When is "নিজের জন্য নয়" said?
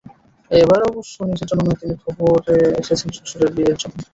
1.23-1.79